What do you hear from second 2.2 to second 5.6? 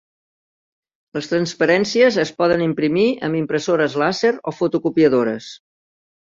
es poden imprimir amb impressores làser o fotocopiadores.